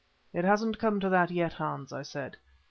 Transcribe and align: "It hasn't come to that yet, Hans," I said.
"It 0.33 0.43
hasn't 0.45 0.79
come 0.79 0.99
to 1.01 1.09
that 1.09 1.29
yet, 1.29 1.53
Hans," 1.53 1.93
I 1.93 2.01
said. 2.01 2.37